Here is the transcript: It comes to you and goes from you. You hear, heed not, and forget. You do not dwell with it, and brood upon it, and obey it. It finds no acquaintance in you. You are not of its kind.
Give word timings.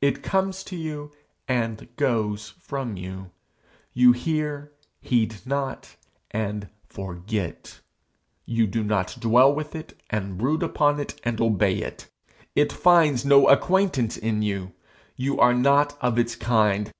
It 0.00 0.22
comes 0.22 0.64
to 0.72 0.74
you 0.74 1.12
and 1.46 1.94
goes 1.96 2.54
from 2.62 2.96
you. 2.96 3.30
You 3.92 4.12
hear, 4.12 4.72
heed 5.02 5.44
not, 5.44 5.96
and 6.30 6.70
forget. 6.88 7.78
You 8.46 8.66
do 8.66 8.82
not 8.82 9.18
dwell 9.20 9.54
with 9.54 9.74
it, 9.74 10.00
and 10.08 10.38
brood 10.38 10.62
upon 10.62 10.98
it, 10.98 11.20
and 11.24 11.38
obey 11.42 11.76
it. 11.82 12.08
It 12.54 12.72
finds 12.72 13.26
no 13.26 13.48
acquaintance 13.50 14.16
in 14.16 14.40
you. 14.40 14.72
You 15.14 15.38
are 15.40 15.52
not 15.52 15.98
of 16.00 16.18
its 16.18 16.36
kind. 16.36 16.90